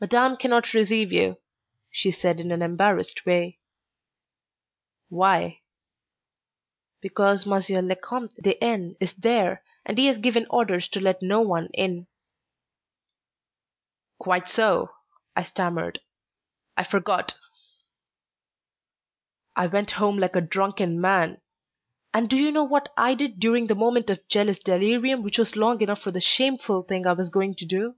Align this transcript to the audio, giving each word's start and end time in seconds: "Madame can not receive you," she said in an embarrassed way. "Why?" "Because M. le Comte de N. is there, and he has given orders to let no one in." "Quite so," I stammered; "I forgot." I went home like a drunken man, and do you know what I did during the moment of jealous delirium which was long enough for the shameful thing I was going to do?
"Madame 0.00 0.36
can 0.36 0.50
not 0.50 0.74
receive 0.74 1.12
you," 1.12 1.36
she 1.88 2.10
said 2.10 2.40
in 2.40 2.50
an 2.50 2.60
embarrassed 2.60 3.24
way. 3.24 3.60
"Why?" 5.08 5.60
"Because 7.00 7.46
M. 7.46 7.86
le 7.86 7.94
Comte 7.94 8.34
de 8.42 8.60
N. 8.60 8.96
is 8.98 9.14
there, 9.14 9.62
and 9.86 9.96
he 9.96 10.06
has 10.06 10.18
given 10.18 10.48
orders 10.50 10.88
to 10.88 10.98
let 11.00 11.22
no 11.22 11.40
one 11.40 11.68
in." 11.68 12.08
"Quite 14.18 14.48
so," 14.48 14.90
I 15.36 15.44
stammered; 15.44 16.00
"I 16.76 16.82
forgot." 16.82 17.38
I 19.54 19.68
went 19.68 19.92
home 19.92 20.18
like 20.18 20.34
a 20.34 20.40
drunken 20.40 21.00
man, 21.00 21.40
and 22.12 22.28
do 22.28 22.36
you 22.36 22.50
know 22.50 22.64
what 22.64 22.88
I 22.96 23.14
did 23.14 23.38
during 23.38 23.68
the 23.68 23.76
moment 23.76 24.10
of 24.10 24.26
jealous 24.26 24.58
delirium 24.58 25.22
which 25.22 25.38
was 25.38 25.54
long 25.54 25.80
enough 25.80 26.00
for 26.00 26.10
the 26.10 26.20
shameful 26.20 26.82
thing 26.82 27.06
I 27.06 27.12
was 27.12 27.30
going 27.30 27.54
to 27.54 27.64
do? 27.64 27.94